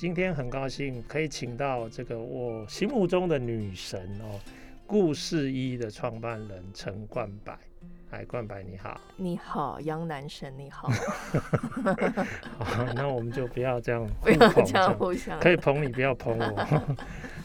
[0.00, 4.40] 今天很高兴可以请到这个我心目中的女神哦，
[4.86, 7.52] 故事一的创办人陈冠柏。
[8.10, 10.88] 哎，冠柏你好，你好，杨男神你好。
[12.58, 16.96] 好，那我们就不要这样，不要这样互相，可以捧你，不要捧我。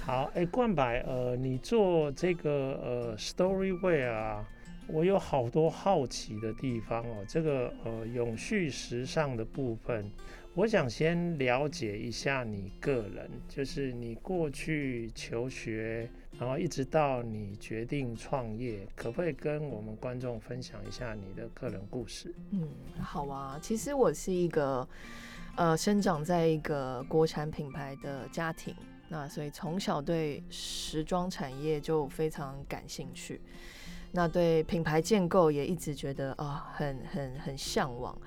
[0.05, 4.45] 好，哎，冠柏，呃，你做这个呃 Storyware 啊，
[4.87, 7.25] 我有好多好奇的地方哦。
[7.27, 10.09] 这个呃永续时尚的部分。
[10.55, 16.09] 我想先了解一下你个人，就是你过去求学，
[16.39, 22.33] 然后一直到你决定创业，可不可以跟我们观众分享一下你的个人故事？
[22.51, 22.69] 嗯，
[23.01, 23.59] 好啊。
[23.61, 24.87] 其实我是一个
[25.57, 28.73] 呃生长在一个国产品牌的家庭，
[29.09, 33.41] 那所以从小对时装产业就非常感兴趣，
[34.13, 38.17] 那对品牌建构也一直觉得啊、很很很向往。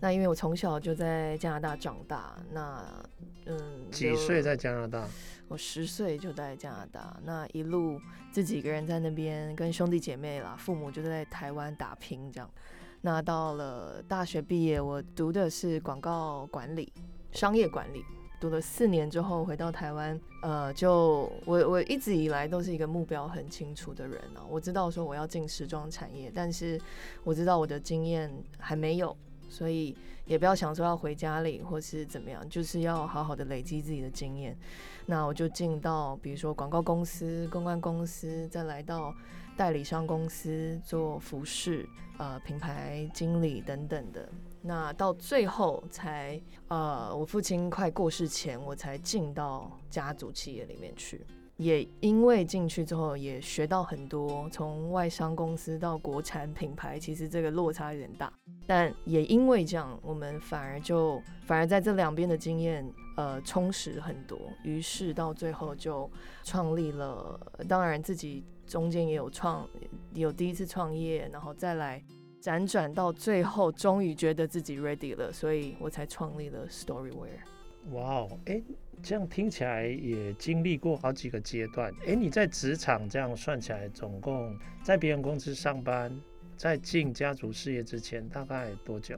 [0.00, 3.04] 那因为我从小就在加拿大长大，那
[3.46, 5.04] 嗯，几岁在加拿大？
[5.48, 12.48] 我十岁就在加拿大，那一路自己一个人在那边跟兄弟姐妹啦，父母就在台湾打拼这样。
[13.00, 16.92] 那到了大学毕业，我读的是广告管理、
[17.32, 18.04] 商业管理，
[18.40, 26.80] 读了四年之后回到台湾，呃，就我我一直以来都是一个目标很清楚的人啊，我知道说我要进时装产业，但是
[27.24, 29.16] 我知道我的经验还没有。
[29.48, 34.56] 所以也不要想说要回家里或是怎么样，就是要好好的累积自己的经验。
[35.06, 39.14] 那我就进到比如说广告公司、公关公司，再来到
[39.56, 44.28] 代理商公司做服饰、呃品牌经理等等的。
[44.60, 51.24] 那到最后才呃，我父亲快过世前，我才进到家族企业里面去。
[51.58, 58.32] 也因为进去之后也学到很多，从外商公司到国产品牌，其实这个落差有点大。
[58.64, 64.38] 但也因为这样，我们反而就反而在这两边的经验，呃，充实很多。
[64.62, 66.08] 于是到最后就
[66.44, 69.68] 创立了，当然自己中间也有创，
[70.14, 72.00] 有第一次创业，然后再来
[72.40, 77.57] 辗转到最后，终于觉得自己 ready 了，所以我才创立了 Storyware。
[77.92, 78.62] 哇哦，哎。
[79.00, 81.94] 这样听起来也经历过好几个阶段。
[82.04, 86.12] 哎，你在职场这样算起来，总共在别人公司上班，
[86.56, 89.16] 在进家族事业之前，大概多久？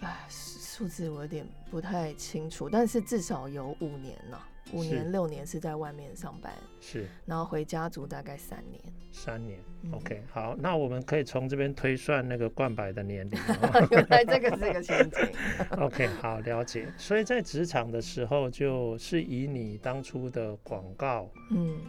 [0.00, 4.48] 哎，数字我有点不太清楚，但是至少有五年了。
[4.72, 8.80] 五年六年是在外面上班，是，然后回家族大概三年。
[9.12, 9.58] 三年
[9.90, 13.38] ，OK，好，那我们可以从这边推算那个冠柏的年龄。
[13.90, 15.20] 原来这个是个陷阱。
[15.78, 16.86] OK，好，了解。
[16.96, 21.80] 所以在职场的时候，就是以你当初的广告，嗯，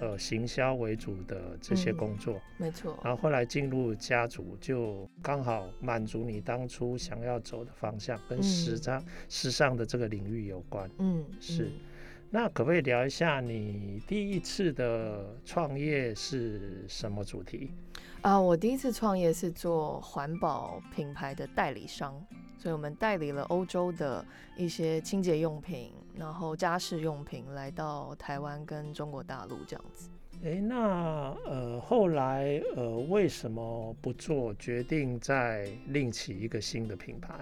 [0.00, 2.98] 呃，行销为主的这些工作，嗯、没错。
[3.02, 10.90] 然后后来进入家族，就刚好满足你当初想要走的方向，跟时尚、嗯、时尚的这个领域有关。
[10.98, 11.64] 嗯，是。
[11.64, 11.72] 嗯
[12.30, 17.70] 那可不可以聊一下你第一次的创业是什么主题？
[18.22, 22.20] 啊、呃，我第一次创业是做环保品牌的代理商，
[22.58, 24.24] 所以我们代理了欧洲的
[24.56, 30.10] 一些清洁用品，然后家事用品来到台湾跟中国大陆这样子。
[30.44, 34.52] 哎、欸，那呃后来呃为什么不做？
[34.54, 37.32] 决定再另起一个新的品牌？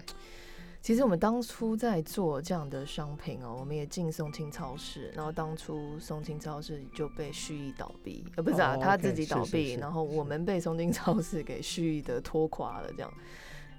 [0.84, 13.10] 其实我们当初在做这样的商品哦，我们也进松青超市，然后当初松青超市就被蓄意倒闭，呃，不是啊，他自己倒闭，然后我们被松青超市给蓄意的拖垮了，这样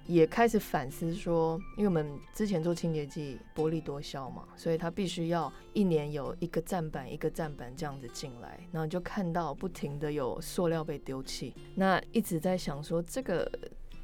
[0.06, 13.48] 也开始反思说，因为我们之前做清洁剂薄利多销嘛，所以他必须要一年有一个站板一个站板这样子进来，然后就看到不停的有塑料被丢弃，那一直在想说这个。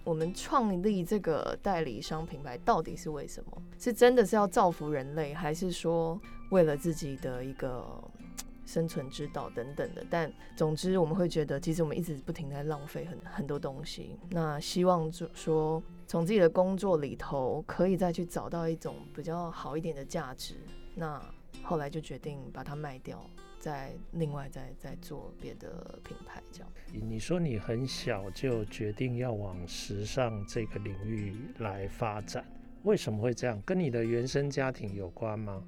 [0.04, 3.62] 我们创立这个代理商品牌到底是为什么？
[3.78, 6.20] 是真的是要造福人类，还是说
[6.50, 7.87] 为了自己的一个
[8.66, 10.04] 生存之道等等的？
[10.10, 14.19] 但总之，我们会觉得，其实我们一直不停在浪费很很多东西。
[14.31, 20.56] 那希望就说，从自己的工作里头，可以再去找到一种比较好一点的价值。
[20.94, 21.22] 那
[21.62, 23.25] 后来就决定把它卖掉。
[23.62, 26.69] 再另外再再做别的品牌，这样。
[26.91, 32.44] 你说你很小就决定要往时尚这个领域来发展，
[32.82, 33.62] 为什么会这样？
[33.62, 35.62] 跟你的原生家庭有关吗？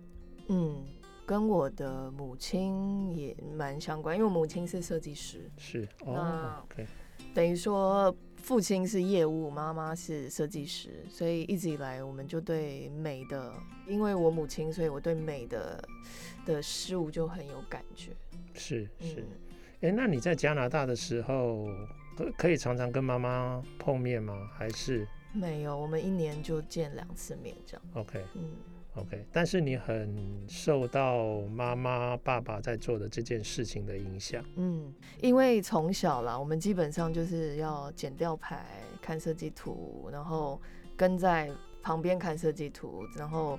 [0.48, 0.84] 嗯，
[1.24, 6.66] 跟我的母亲也蛮相关，因为我母亲是设计师，是哦
[7.32, 8.12] 等于说
[8.44, 13.54] 父亲是业务，妈妈是设计师，所以一直以来我们就对美的，
[13.88, 15.82] 因为我母亲，所以我对美的
[16.44, 18.12] 的事物就很有感觉。
[18.52, 19.20] 是是，
[19.80, 21.66] 哎、嗯欸，那你在加拿大的时候，
[22.18, 24.34] 可可以常常跟妈妈碰面吗？
[24.52, 25.74] 还是没有？
[25.74, 27.82] 我们一年就见两次面这样。
[27.94, 28.42] OK，嗯。
[28.96, 30.16] OK，但是你很
[30.48, 34.44] 受到妈妈、爸爸在做的这件事情的影响。
[34.54, 38.64] 嗯，因为从小啦，我们基本上就是要剪吊牌、
[39.02, 40.60] 看设计图，然后
[40.96, 41.50] 跟在
[41.82, 43.58] 旁边看设计图，然后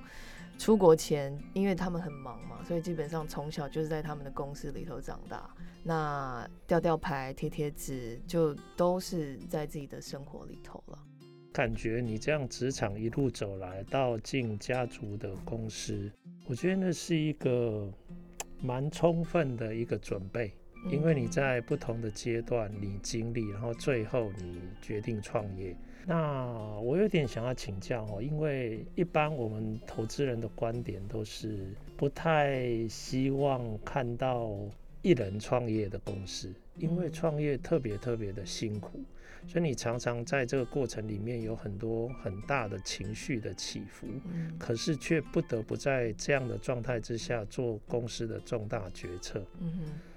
[0.58, 5.50] 出国前，因为他们很忙嘛，所以基本上从小就是在他们的公司里头长大。
[5.82, 10.98] 那吊吊牌、贴贴纸，就都是在自己的生活里头了。
[11.56, 16.12] 感觉你这样职场一路走来到进家族的公司，
[16.46, 17.90] 我觉得那是一个
[18.60, 20.52] 蛮充分的一个准备，
[20.90, 25.74] 因为你在不同的阶段你经历，然后最后你决定创业。
[26.04, 34.50] 那我有点想要请教哦，因为一般我们投资人的观点都是不太希望看到
[35.06, 39.04] 一人创业的公司，因为创业特别特别的辛苦。
[39.46, 49.46] 所以你常常在这个过程里面有很多很大的情绪的起伏，嗯，可是却不得不在这样的状态之下做公司的重大决策。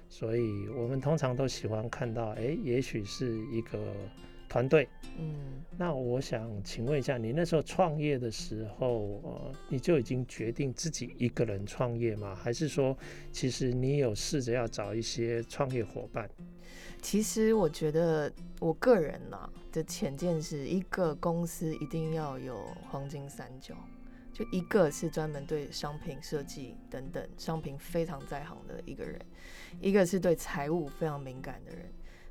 [0.08, 3.94] 所以我们通常都喜欢看到，哎，也许是一个
[4.50, 4.86] 团队。
[5.16, 12.34] 嗯，那我想请问一下，你那时候创业的时候，呃，你就已经决定自己一个人创业吗？
[12.34, 12.96] 还是说，
[13.30, 16.28] 其实你有试着要找一些创业伙伴？
[17.00, 22.56] 其实我觉得，我个人啊的浅见是一个公司一定要有
[22.90, 23.74] 黄金三角，
[24.32, 29.20] 就一个是专门对商品设计等等商品非常在行的一个人，
[29.80, 31.86] 一个是对财务非常敏感的人，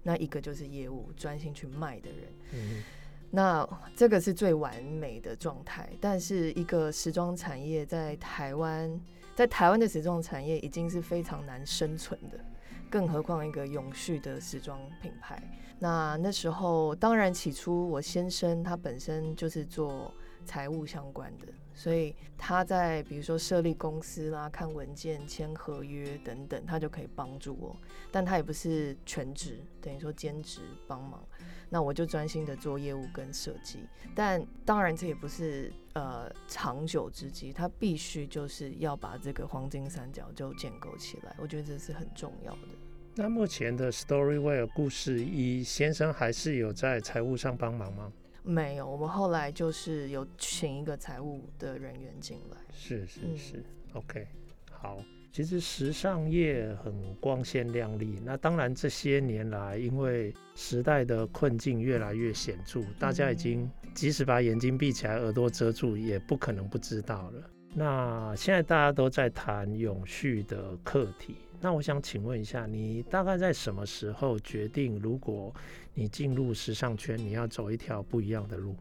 [0.09, 2.33] 那一个就是业务专心去卖的人。
[2.53, 2.81] 嗯，
[3.29, 5.87] 那这个是最完美的状态。
[6.01, 8.99] 但是一个时装产业在台湾，
[9.35, 12.43] 在台湾的时装产业已经是非常难生存的。
[12.89, 15.39] 更何况一个永续的时装品牌。
[15.77, 20.11] 那那时候，当然起初我先生他本身就是做
[20.43, 21.45] 财务相关的，
[21.79, 27.73] 所以他在比如说设立公司啦、看文件、签合约等等，他就可以帮助我。
[28.11, 31.25] 但他也不是全职，等于说兼职帮忙。
[31.69, 33.79] 那我就专心的做业务跟设计。
[34.13, 41.33] 但当然这也不是呃长久之计，他必须就是要把这个黄金三角就建构起来。
[41.39, 42.67] 我觉得这是很重要的。
[43.15, 48.11] 那目前的 Storywear 故事一先生还是有在财务上帮忙吗？
[48.43, 52.57] 没有，我们后来就是有请一个财务的人员进来。
[52.71, 53.63] 是是是、嗯、
[53.93, 54.27] ，OK，
[54.71, 54.97] 好。
[55.31, 67.43] 其实时尚业很光鲜亮丽，那当然这些年来因为时代的困境越来越显著，大家已经即使把眼睛闭起来、耳朵遮住，也不可能不知道了。
[67.75, 71.35] 那现在大家都在谈永续的课题。
[71.61, 75.53] 那我想请问一下，你大概在什么时候决定，如果
[75.99, 78.73] 你进入时尚圈，你要走一条不一样的路？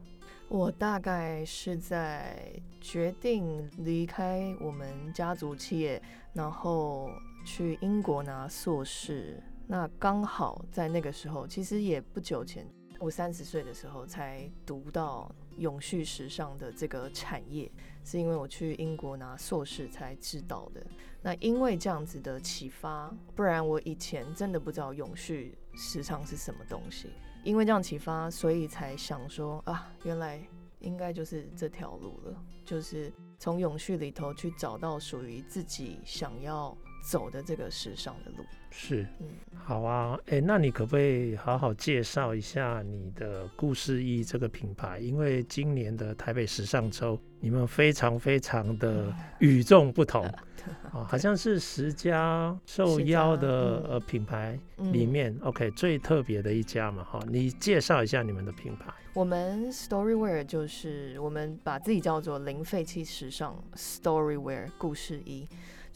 [0.47, 2.49] 我大概是在
[2.79, 6.01] 决定离开我们家族企业，
[6.31, 7.11] 然后
[7.45, 9.43] 去英国拿硕士。
[9.67, 12.65] 那刚好在那个时候，其实也不久前，
[12.99, 17.69] 我三十岁的时候才读到永续时尚的这个产业。
[18.05, 20.81] 是因为我去英国拿硕士才知道的。
[21.21, 27.09] 那因为这样子的启发，不然我以前真的不知道永续时长是什么东西。
[27.41, 30.45] 因为这样启发，所以才想说啊，原来
[30.79, 38.45] 应该就是这条路了，就是从永续里头去找到属于自己想要走的这个时尚的路。
[38.71, 44.99] 是，嗯，好啊，哎、欸，那你可不可以好好介绍一下你的故事一这个品牌？
[44.99, 50.23] 因为今年的台北时尚周，你们非常非常的与众不同，
[50.91, 58.93] 啊， 好像是十家受邀的呃品牌里面、嗯、，OK 最特别的一家嘛，哈，你介绍一下你们的品牌。
[59.15, 65.47] 我们 Storywear 就是我们把自己叫做零废弃时尚 Storywear 故事一。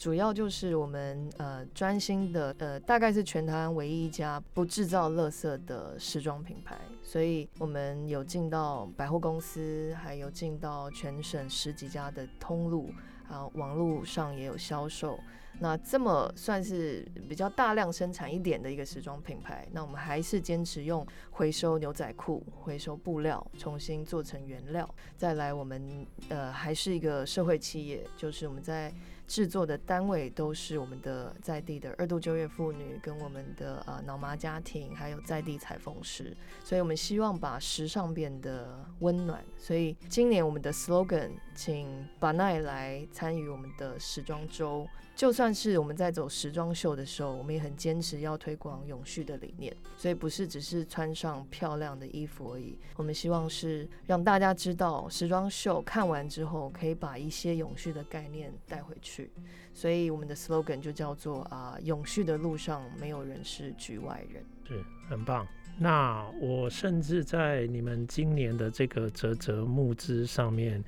[0.04, 12.92] 主要就是我们呃专心的呃，大概是全台湾唯一一家不制造垃圾的时装品牌，所以我们有进到百货公司，还有进到全省十几家的通路，
[13.30, 15.18] 啊网络上也有销售。
[15.60, 24.86] 那这么算是比较大量生产一点的一个时装品牌，那我们还是坚持用回收牛仔裤、回收布料，重新做成原料。
[25.16, 28.92] 再来，我们呃还是一个社会企业，就是我们在
[29.26, 36.36] 制作的单位都是我们的在地的二度就业妇女，跟我们的呃脑麻家庭，还有在地裁缝师。
[36.62, 39.44] 所以我们希望把时尚变得温暖。
[39.56, 44.86] 所以今年我们的 slogan，请巴奈来参与我们的时装周。
[45.16, 49.74] 就算是我们在走时装秀的时候，我们也很坚持要推广永续的理念。
[49.96, 59.30] 所以不是只是穿上漂亮的衣服而已，我们希望是让大家知道时装秀看完之后，可以把一些永续的概念带回去。
[59.72, 64.44] 所以我们的 slogan 就叫做啊，永续的路上没有人是局外人。
[64.66, 65.46] 是，很棒。
[65.78, 70.82] 那我甚至在你们今年的这个泽泽募资上面。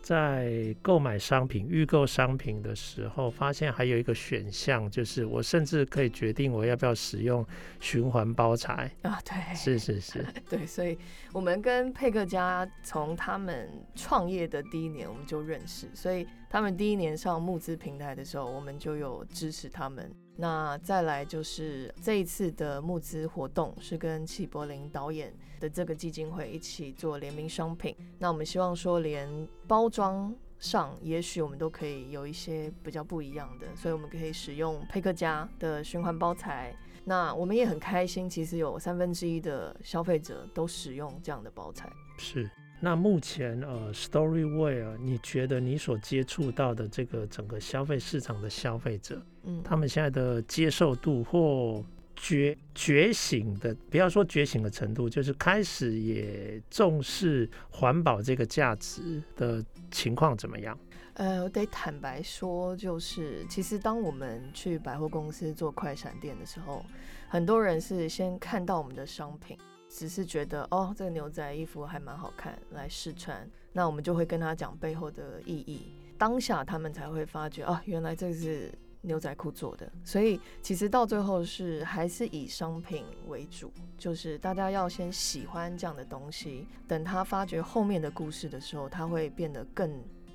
[0.00, 7.44] 在购买商品、预购商品的时候，发现还有一个选项，就是我甚至可以决定我要不要使用
[7.80, 9.18] 循环包材啊。
[9.24, 10.96] 对，是是是， 对，所以
[11.32, 20.10] 我们跟佩克家从他们创业的第一年我们就认识，所以他们第一年上募资平台的时候，我们就有支持他们。
[20.36, 27.96] 那再来就是这一次的募资活动是跟齐柏林导演的这个基金会一起做联名商品。
[28.18, 36.76] 那我们希望说，连包装上也许我们都可以有一些比较不一样的，所以我们可以使用佩克家的循环包材。
[37.04, 41.90] 那我们也很开心，其实有三分之一的消费者都使用这样的包材。
[42.18, 42.50] 是。
[42.78, 51.82] 那目前呃，Storywear，你觉得你所接触到的这个整个消费市场的消费者，嗯，他们现在的接受度或
[52.14, 60.78] 觉觉醒的，不要说觉醒的程度，就是开始也重视环保这个价值的情况怎么样？
[61.14, 66.84] 呃，我得坦白说，就是其实当我们去百货公司做快闪店的时候，
[67.26, 69.56] 很多人是先看到我们的商品。
[69.96, 73.50] 只是觉得哦，这个牛仔衣服还蛮好看，来试穿。
[73.72, 75.94] 那我们就会跟他讲背后的意义。
[76.18, 79.90] 当下他们才会发觉哦，原来这是牛仔裤做的。
[80.04, 86.68] 所以其实到最后是还是以商品为主，就是大家要先喜欢这样的东西。
[86.86, 89.90] 等他发觉后面的故事的时候，他会变得更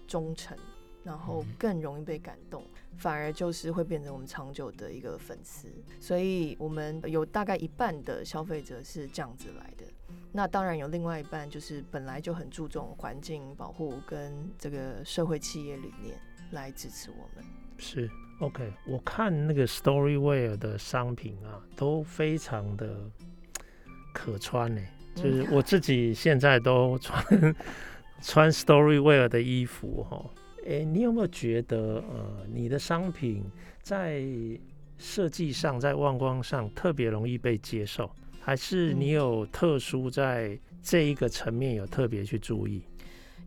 [0.07, 0.57] 忠诚，
[1.03, 2.63] 然后更容易被感动。
[2.97, 5.67] 反而就是会变成我们长久的一个粉丝，
[5.99, 9.85] 所以我们有大概一半的消费者是这样子来的。
[10.31, 16.17] 那当然有另外一半就是本来就很注重环境保护跟这个社会企业理念
[16.51, 17.45] 来支持我们。
[17.77, 23.09] 是 OK，我看那个 Storywear 的商品啊，都非常的
[24.13, 24.93] 可穿呢、欸。
[25.13, 27.55] 就是我自己现在都穿
[28.21, 30.23] 穿 Storywear 的衣服哈。
[30.65, 33.43] 诶，你有没有觉得，呃，你的商品
[33.81, 34.23] 在
[34.97, 42.83] 设计上、在外观上特别容易被接受，还是你有特殊在这一个层面有特别去注意？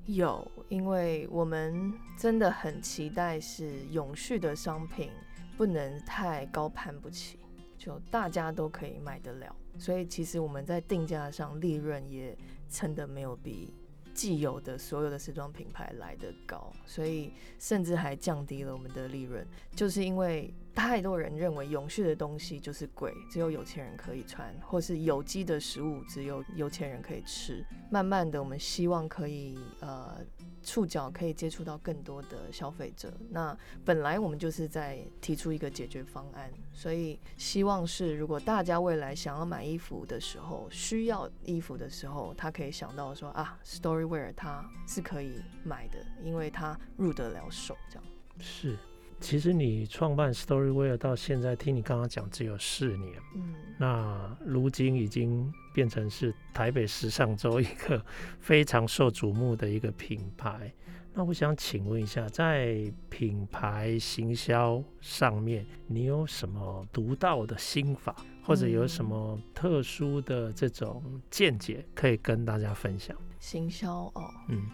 [0.07, 5.11] 有，因为我们真的很期待是永续的商品，
[5.57, 7.39] 不能太高攀不起，
[7.79, 9.55] 就大家都可以买得了。
[9.79, 12.37] 所以其实我们在定价上利润也
[12.69, 13.73] 真的没有比。
[14.15, 19.45] 既有的所有的时装品牌来的高，所以甚至还降低了我们的利润，
[19.75, 27.65] 就是因为太多人认为永续的东西就是贵，只有有钱人可以穿，或是有机的食物只有有钱人可以吃。
[27.91, 30.19] 慢慢的，我们希望可以呃。
[30.67, 33.13] 触角可以接触到更多的消费者。
[33.29, 33.55] 那
[33.85, 47.77] 本来我们就是在提出一个解决方案，所以希望是如果大家未来想要买衣服的时候，需要衣服的时候，他可以想到说啊，Storywear 它是可以买的，因为它入得了手。
[47.91, 48.05] 这样
[48.39, 48.79] 是。
[49.25, 58.05] 其实你创办 Storywear 到现在，听你刚刚讲只有四年，嗯，那如今已经变成是台北时尚周一个
[58.39, 60.71] 非常受瞩目的一个品牌。
[61.15, 73.17] 那我想请问一下，在品牌行销上面，你有什么独到的心法，或者有什么特殊的这种见解可以跟大家分享？
[73.41, 74.67] 行销哦，嗯，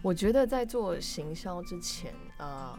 [0.00, 2.78] 我觉得在做行销之前，呃。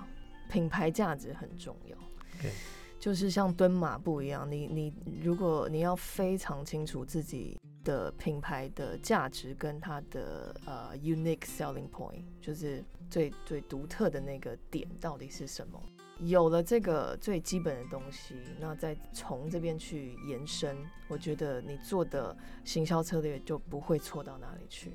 [0.52, 1.96] 品牌价值很重要
[2.38, 2.52] ，Okay.
[3.00, 4.94] 就是像蹲马步一样，你你
[5.24, 15.82] 如果你要非常清楚自己的品牌的价值跟它的呃 unique selling point，就是最最独特的那个点到底是什么？
[16.20, 20.78] 有了这个最基本的东西，那再从这边去延伸，
[21.08, 24.92] 我觉得你做的行销策略就不会错到哪里去。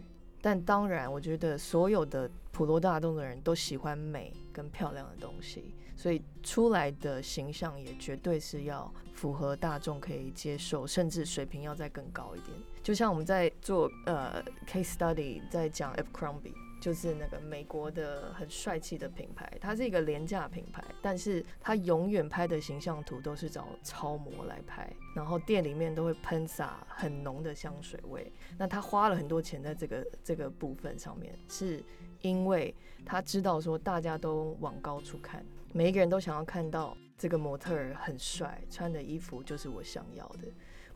[0.47, 12.57] 但当然，我觉得所有的普罗大众的人都喜欢美跟漂亮的东西，所以出来的形象也绝对是要符合大众可以接受，甚至水平要再更高一点。
[12.81, 16.55] 就像我们在做呃 case study，在讲 Abercrombie。
[16.87, 28.31] 就是那个美国的很帅气的品牌，它是一个廉价品牌，但是它永远拍的形象图都是找超模来拍，然后店里面都会喷洒很浓的香水味。
[28.57, 31.83] 那他花了很多钱在这个这个部分上面，是
[32.21, 32.73] 因为
[33.05, 40.47] 他知道说大家都往高处看，每一个人都想要看到这个模特儿很帅，穿的衣服就是我想要的。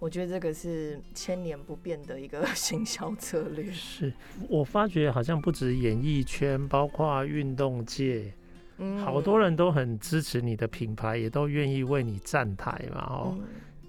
[0.00, 3.70] 我觉得这个是千年不变的一个 行销策略。
[3.70, 4.12] 是
[4.48, 8.32] 我发觉好像不止演艺圈，包括运动界，
[8.78, 13.06] 嗯，好多人都很支持你的品牌，也都愿意为你站台嘛。
[13.10, 13.38] 哦，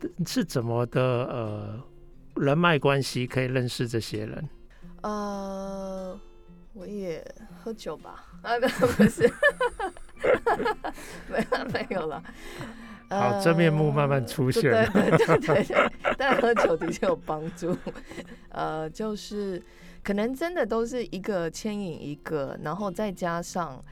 [0.01, 1.01] 嗯，是怎么的？
[1.01, 1.81] 呃，
[2.35, 4.49] 人脉关系可以认识这些人？
[5.03, 6.19] 呃，
[6.73, 7.25] 我也
[7.57, 8.25] 喝酒吧？
[8.43, 9.31] 啊，不是，
[11.31, 12.21] 没有没有了。
[13.11, 14.87] 好，真面目慢慢出现了。
[14.87, 17.75] 对对对对对，但喝酒的确有帮助。
[18.49, 19.61] 呃，就是
[20.01, 23.83] 可能真的都是一个牵引一个，然后再加上，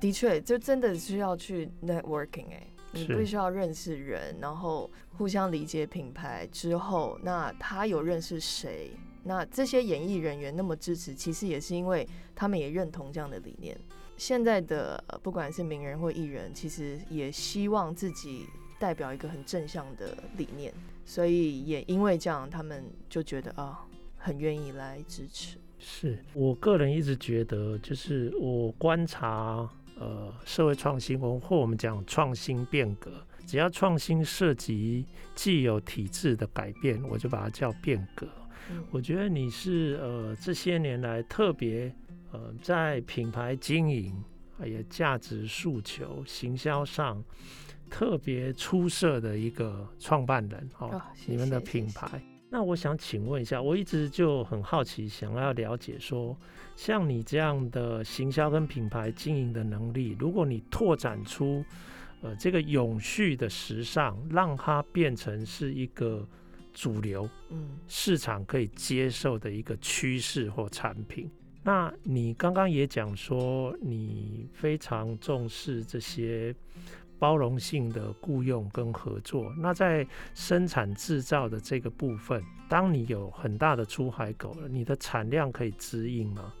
[0.00, 8.90] 的确就真的需要去 networking 哎、欸，你必须要认识人，然后互相理解品牌之后，那他有认识谁，
[9.22, 13.78] 那这些演艺人员那么支持，其实也是因为他们也认同这样的理念。
[14.18, 18.44] 现在的不管是名人或艺人，其实也希望自己
[18.78, 25.56] 代表一个很正向的理念，所以也因为这样，他们就觉得啊，很愿意来支持。
[25.78, 35.06] 是我个人一直觉得，就是我观察呃社会创新，或我们讲创新变革，只要创新涉及
[35.36, 38.26] 既有体制的改变，我就把它叫变革。
[38.70, 41.94] 嗯、我觉得你是呃这些年来特别。
[42.30, 44.14] 呃，在品牌经营、
[44.58, 47.22] 还有价值诉求、行销上
[47.88, 52.22] 特别出色的一个创办人哦，哦谢谢，你们的品牌。
[52.50, 56.36] 那我想请问一下，我一直就很好奇，想要了解说，
[56.76, 61.62] 像你这样的行销跟品牌经营的能力，如果你拓展出
[62.22, 66.26] 呃这个永续的时尚，让它变成是一个
[66.72, 71.30] 主流，嗯，市场可以接受的一个趋势或产品。
[71.68, 76.54] 那你刚刚也讲说，你非常重视这些
[77.18, 79.52] 包容性的雇佣跟合作。
[79.58, 86.54] 那在生产制造的这个部分，当你有很大的出海口了，你的产量可以支应吗？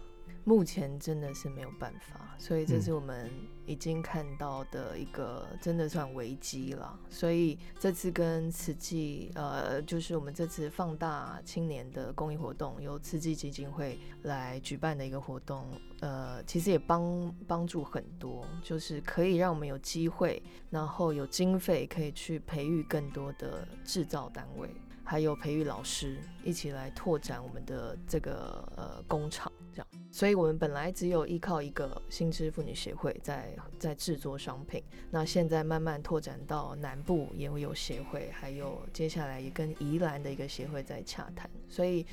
[0.44, 3.30] 目前真的是没有办法，所以这是我们
[3.68, 6.98] 已经看到的一个真的算危机了。
[7.10, 15.66] 所以这次跟慈济，呃，就是我们这次放大青年的公益活动，由慈济基金会来举办的一个活动，
[16.00, 24.70] 呃，其实也帮帮助很多，就是可以让我们有机会，然后有经费可以去培育更多的制造单位。
[25.04, 30.04] 还有培育老师，一起来拓展我们的这个呃工厂，这样。
[30.10, 41.48] 所以我们本来只有依靠一个新知妇女协会在在制作商品，那现在慢慢拓展到南部也会有协会，还有接下来也跟宜兰的一个协会在洽谈。
[41.68, 42.04] 所以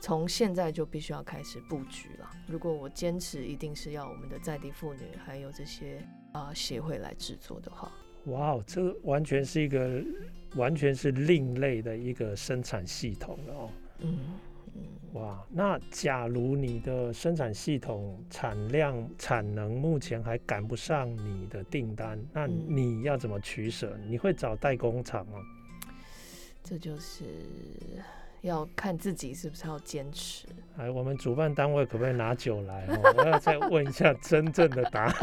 [0.00, 2.30] 从现在就必须要开始布局了。
[2.46, 5.98] 如果我坚持一定是要我们的在地妇女还有这些
[6.32, 7.92] 啊、呃、协会来制作的话，
[8.26, 10.02] 哇哦，这完全是一个。
[10.56, 13.70] 完全是另类的一个生产系统了哦。
[14.00, 14.34] 嗯嗯，
[15.12, 23.98] 哇，那假如你的生产系统产量产能目前还赶不上你的订单，那你要怎么取舍？
[24.06, 25.38] 你会找代工厂吗？
[26.62, 27.24] 这就是
[28.42, 30.46] 要看自己是不是要坚持。
[30.76, 32.86] 哎，我们主办单位可不可以拿酒来？
[33.02, 35.14] 我要再问一下真正的答案。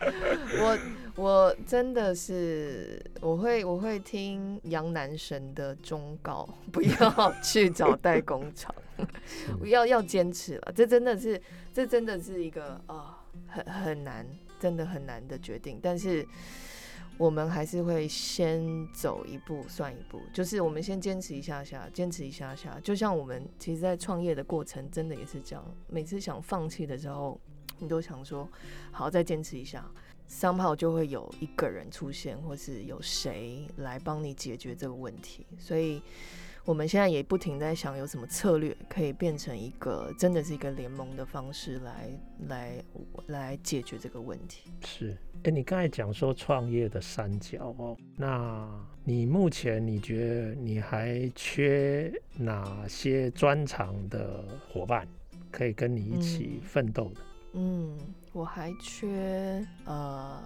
[0.60, 0.78] 我。
[1.16, 8.74] 我真的是，我会我会听杨男神的忠告， 不要去找代工厂，
[9.64, 10.72] 要要坚持了。
[10.74, 11.40] 这真的是，
[11.72, 13.14] 这真的是一个啊、哦，
[13.46, 14.26] 很很难，
[14.58, 15.78] 真的很难的决定。
[15.82, 16.26] 但是
[17.18, 22.80] 我们还是会先走一步算一步，就是我们先坚持一下下，坚持一下下。
[22.82, 25.62] 就像我们其实，在创业的过程，真的也是这样。
[25.88, 27.38] 每次想放弃的时候，
[27.78, 28.48] 你都想说，
[28.90, 29.86] 好，再坚持一下。
[30.26, 35.46] 商炮就会有一个人出现，或是有谁来帮你解决这个问题。
[35.58, 36.02] 所以
[36.64, 42.08] 我们现在也不停在想，有什么策略可以变成一个真的是一个联盟的方式来
[42.48, 42.84] 来
[43.26, 44.70] 来解决这个问题。
[44.84, 48.68] 是，哎，你刚才讲说创业的三角哦，那
[49.04, 55.06] 你目前你觉得你还缺哪些专长的伙伴
[55.50, 57.20] 可以跟你一起奋斗的？
[57.54, 57.98] 嗯。
[57.98, 60.42] 嗯我还缺呃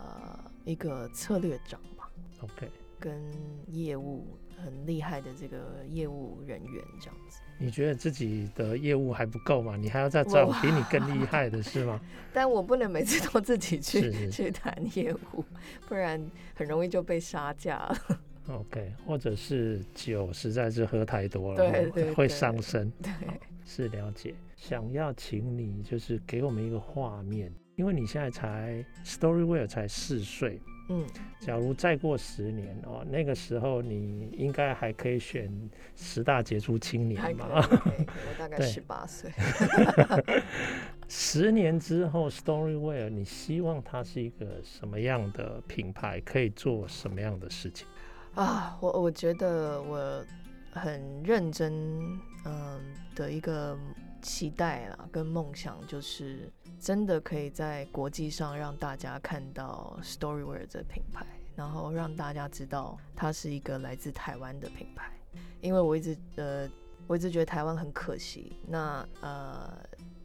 [0.65, 2.69] 一个策略长吧，OK，
[2.99, 3.23] 跟
[3.69, 7.41] 业务很厉害的这个业务人员这样子。
[7.59, 9.77] 你觉得自己的业务还不够吗？
[9.77, 12.01] 你还要再找比你更厉害的是吗？
[12.35, 15.45] 但我不能每次都自己去去谈业务，
[15.89, 16.21] 不然
[16.55, 18.21] 很容易就被杀价了。
[18.49, 22.91] OK，或者是酒实在是喝太多了，对对会伤身。
[23.03, 23.13] 对，
[23.65, 24.35] 是了解。
[24.57, 30.61] 想要请你就是给我们一个画面，因为你现在才 Storyware 才四岁。
[30.89, 31.05] 嗯，
[31.41, 35.51] 假如再过十年哦，那个时候你应该还可以选
[35.97, 37.47] 十大杰出青年嘛？
[37.59, 39.33] 我大概十八岁。
[41.09, 46.21] 十年之后，Storyware，你希望它是一个什么样的品牌？
[46.21, 47.87] 可以做什么样的事情？
[48.37, 50.25] 啊，我我觉得我
[50.71, 51.73] 很认真，
[52.45, 52.81] 嗯
[53.17, 53.77] 的一个
[54.27, 56.53] 期待啦，跟梦想就是。
[56.79, 65.11] 真的可以在国际上让大家看到 Storyware 这品牌，然后让大家知道它是一个来自台湾的品牌。
[65.63, 66.69] 因为我一直呃，
[67.07, 68.61] 我一直觉得台湾很可惜。
[68.67, 69.73] 那呃。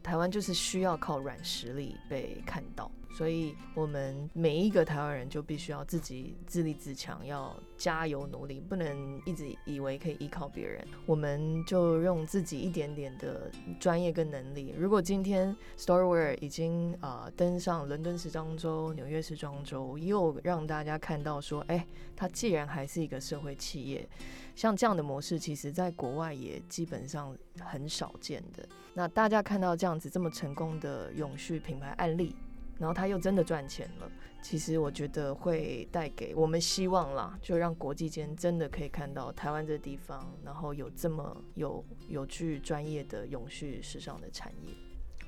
[0.02, 10.86] 台湾就是需要靠软实力被看到，所以我们每一个台湾人就必须要自己自立自强，要加油努力，不能一直以为可以依靠别人。
[11.04, 14.74] 我们就用自己一点点的专业跟能力。
[14.76, 24.08] 如果今天 Storyware 已经啊、登上伦敦时装周、纽约时装周，又让大家看到说，哎，它既然还是一个社会企业。
[24.54, 28.66] 像这样的模式，其实在国外也基本上很少见的。
[28.94, 32.36] 那大家看到这样子这么成功的永续品牌案例，
[32.82, 34.10] 然后他又真的赚钱了，
[34.42, 44.74] 其实我觉得会带给我们希望啦，就让国际间真的可以看到台湾这地方，然后有这么有有具专业的永续时尚的产业。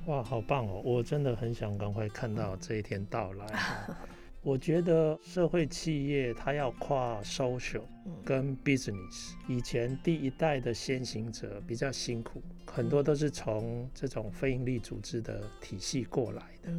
[0.06, 0.82] 哇，好棒哦！
[0.84, 3.46] 我真的很想赶快看到这一天到来。
[4.44, 7.84] 我觉得社会企业它要跨 social
[8.22, 9.32] 跟 business。
[9.48, 16.70] 以前第一代的先行者比较辛苦，很多都是从这种非营利组织的体系过来的，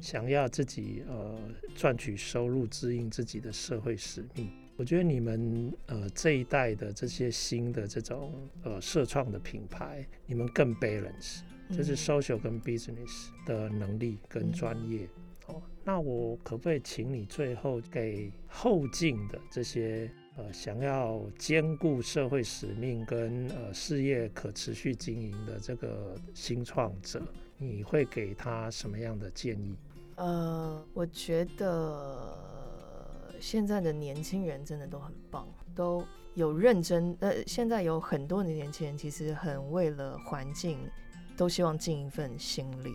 [0.00, 1.38] 想要自己呃
[1.76, 4.50] 赚取收入，支应自己的社会使命。
[4.76, 15.08] 我觉得你们呃这一代的这些新的这种呃社创的品牌，你们更 balance，就是 social 跟 business 的能力跟专业。
[15.84, 27.20] 那我可不可以请你最后给后进的这些呃想要兼顾社会使命跟呃事业可持续经营的这个新创者，
[27.58, 29.74] 你会给他什么样的建议？
[30.16, 32.36] 呃，我觉得
[33.40, 37.16] 现在的年轻人真的都很棒，都有认真。
[37.20, 40.78] 呃，现在有很多的年轻人其实很为了环境，
[41.36, 42.92] 都希望尽一份心力，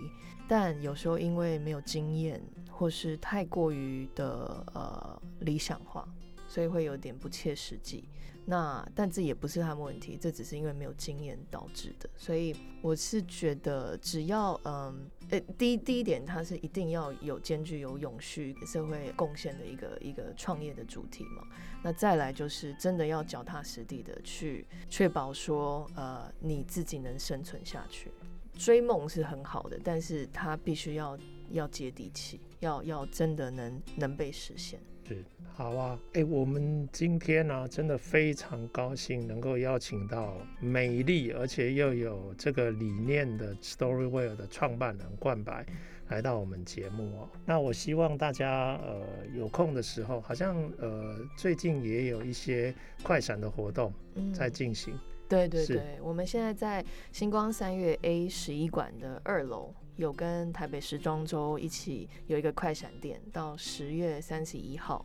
[0.47, 2.41] 但有时候因为没有经验。
[2.69, 6.07] 或是太过于的呃理想化，
[6.47, 8.07] 所以会有点不切实际。
[8.45, 12.07] 那但这也不是他们问题，这只是因为没有经验导致的。
[12.15, 21.47] 所以我是觉得，只要嗯，呃，第一第一点，它是一定要有兼具有永续给社会贡献的一个一个创业的主题嘛。
[21.81, 28.11] 那再来就是真的要脚踏实地的去确保说，呃，你自己能生存下去。
[28.57, 31.17] 追梦是很好的，但是它必须要
[31.51, 32.39] 要接地气。
[32.59, 35.99] 要要真的能能被实现，是好啊！
[36.13, 45.63] 哎、欸，我们今天呢、啊，真的非常高兴能够邀请到美丽而且又有这个理念的 Storyware 的创办人冠白
[46.07, 47.29] 来到我们节目哦。
[47.45, 53.93] 那我希望大家呃有空的时候，好像呃最近也有一些快闪的活动
[54.33, 54.95] 在进行。
[54.95, 59.73] 嗯、对对对，我们现在在星光三月 A 十一馆的二楼。
[59.97, 65.03] 有跟台北时装周一起有一个快闪店，到十月三十一号，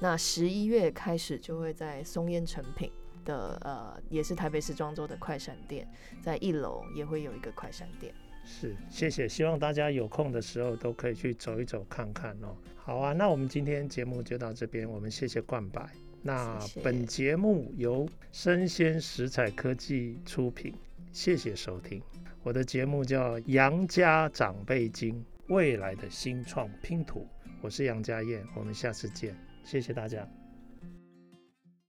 [0.00, 2.92] 那十一月开始就会在松烟成品
[3.24, 5.88] 的呃，也是台北时装周的快闪店，
[6.20, 8.14] 在一楼也会有一个快闪店。
[8.44, 12.54] 是，谢谢，希望大家有空的时候都可以去走一走看看哦。
[12.76, 15.88] 好啊，那我们今天节目就到这边，我们谢谢冠柏。
[16.26, 20.72] 那本节目由生鲜食材科技出品，
[21.12, 22.00] 谢谢收听。
[22.42, 25.14] 我的节目叫《杨家长辈经》，
[25.48, 27.28] 未来的新创拼图。
[27.60, 30.26] 我是杨家燕，我们下次见，谢谢大家。